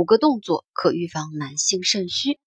[0.00, 2.40] 五个动作可预防男性肾虚。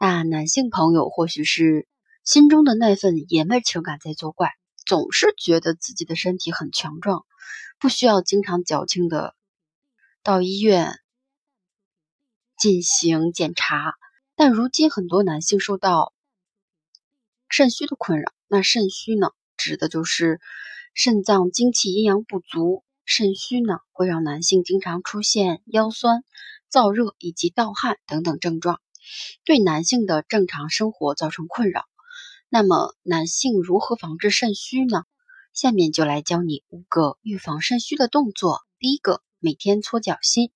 [0.00, 1.86] 那男性朋友或许是
[2.24, 4.50] 心中的那份爷们情感在作怪，
[4.84, 7.24] 总是觉得自己的身体很强壮，
[7.78, 9.36] 不需要经常矫情的
[10.24, 10.98] 到医院
[12.58, 13.94] 进行检查。
[14.34, 16.12] 但如今很多男性受到
[17.48, 20.40] 肾虚的困扰，那肾虚呢，指的就是
[20.94, 22.82] 肾脏精气阴阳不足。
[23.04, 26.24] 肾虚呢，会让男性经常出现腰酸。
[26.72, 28.80] 燥热以及盗汗等等症状，
[29.44, 31.84] 对男性的正常生活造成困扰。
[32.48, 35.02] 那么，男性如何防治肾虚呢？
[35.52, 38.62] 下面就来教你五个预防肾虚的动作。
[38.78, 40.50] 第一个，每天搓脚心。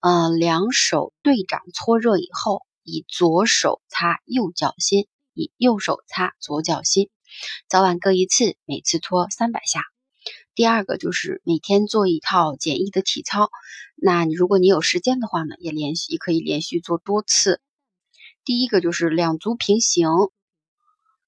[0.00, 7.10] 呃，两手对掌搓热以后，以左手擦右脚心，以右手擦左脚心，
[7.68, 9.82] 早晚各一次，每次搓三百下。
[10.58, 13.48] 第二个就是每天做一套简易的体操，
[13.94, 17.60] 那你如果你有时间的话呢，也连续可以连续做多次。
[18.44, 20.08] 第一个就是两足平行，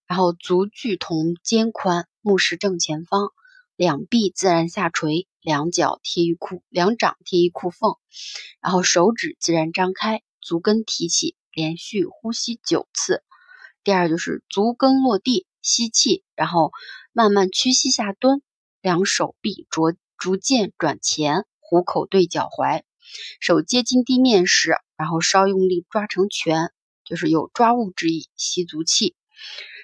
[0.08, 3.30] 然后足距同肩宽，目视正前方，
[3.76, 7.98] 两臂自然下垂，两脚贴于裤，两掌贴于裤缝，
[8.60, 13.22] 然后手指自然张开，足跟提起，连续呼吸九次。
[13.84, 16.72] 第二就是足跟落地，吸气，然后
[17.12, 18.42] 慢慢屈膝下蹲。
[18.82, 22.82] 两手臂逐逐渐转前，虎口对脚踝，
[23.38, 26.72] 手接近地面时，然后稍用力抓成拳，
[27.04, 29.14] 就是有抓物之意，吸足气。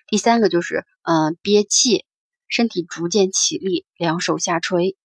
[0.06, 2.06] 第三个就是，嗯，憋气，
[2.48, 4.96] 身体逐渐起立，两手下垂，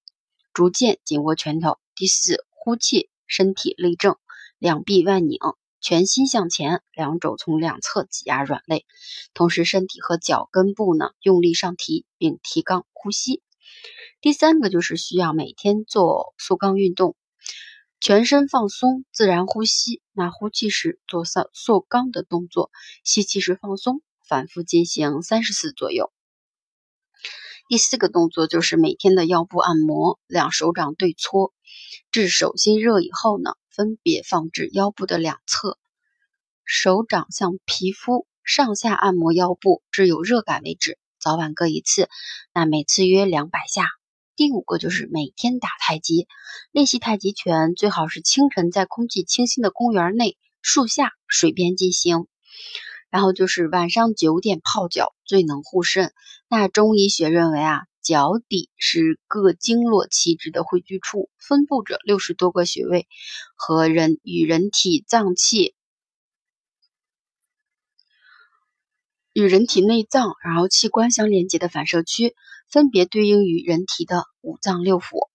[0.54, 1.78] 逐渐紧握拳头。
[1.96, 4.16] 第四，呼气，身体立正，
[4.58, 5.38] 两臂外拧，
[5.82, 8.86] 全心向前，两肘从两侧挤压软肋，
[9.34, 13.42] 同时身体和脚跟部呢用力上提，并提肛呼吸。
[14.22, 17.16] 第三个就是需要每天做塑肛运动，
[18.00, 20.02] 全身放松，自然呼吸。
[20.14, 22.70] 那呼气时做塑塑肛的动作，
[23.04, 26.12] 吸气时放松，反复进行三十次左右。
[27.68, 31.54] 第四个动作就是每天的腰部按摩，两手掌对搓，
[32.12, 35.80] 至手心热以后呢，分别放置腰部的两侧，
[36.66, 41.00] 手掌向皮肤上下按摩腰部，至有热感为止。
[41.22, 42.10] 早晚各一次，
[42.52, 43.86] 那每次约两百下。
[44.36, 46.28] 第五个就是每天打太极，
[46.72, 52.26] 练习太极拳最好是清晨在空气清新的公园内、树下、水边进行。
[53.12, 56.12] 然后就是晚上九点泡脚最能护肾。
[56.50, 63.08] 那中医学认为啊，脚底是各经络气滞的汇聚处，分布着六十多个穴位
[63.56, 65.76] 和人与人体脏器。
[69.34, 72.36] 与人体内脏，然后器官相连接的反射区，
[72.70, 75.30] 分别对应于人体的五脏六腑。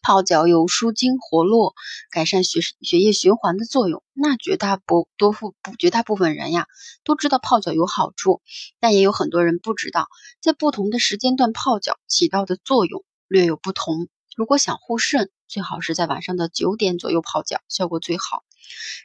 [0.00, 1.74] 泡脚有舒筋活络、
[2.10, 4.02] 改善血血液循环的作用。
[4.12, 6.66] 那绝大部多部绝大部分人呀，
[7.04, 8.40] 都知道泡脚有好处，
[8.80, 10.06] 但也有很多人不知道，
[10.40, 14.08] 在不同的时间段泡脚起到的作用略有不同。
[14.34, 18.44] 如果想护肾，最好是在晚上的九点左右泡脚，效果最好。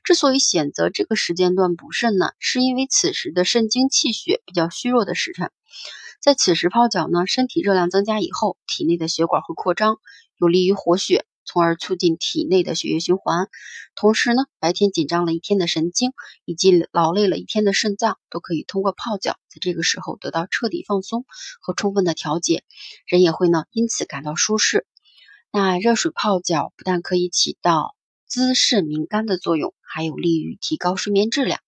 [0.04, 5.52] 之所以选择这个时间段补肾呢，是因为此时的肾精气血比较虚弱的时辰，
[6.22, 9.98] 在此时泡脚呢，身体热量增加以后，体内的血管会扩张，
[10.38, 13.50] 有利于活血，从而促进体内的血液循环。
[13.96, 16.12] 同时呢，白天紧张了一天的神经
[16.46, 21.26] 以及劳累了一天的肾脏，都可以通过泡脚，在这个时候得到彻底放松
[21.62, 22.64] 和充分的调节，
[23.06, 24.86] 人也会呢因此感到舒适。
[25.52, 27.96] 那热水泡脚不但可以起到
[28.30, 31.60] 滋肾明肝的作用，还有利于提高睡眠质量。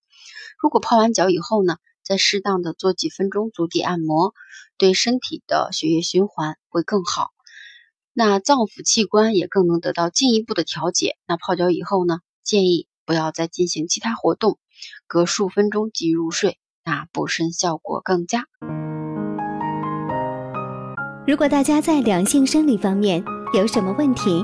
[0.61, 4.35] 如果泡完脚以后呢，再适当的做几分钟足底按摩，
[4.77, 7.31] 对身体的血液循环会更好。
[8.13, 11.17] 那脏腑器官也更能得到进一步的调节。
[11.25, 14.59] 那泡脚以后呢，建议不要再进行其他活动，
[15.07, 18.45] 隔数分钟即入睡，那补肾效果更佳。
[21.25, 23.23] 如果大家在两性生理方面
[23.55, 24.43] 有什么问题，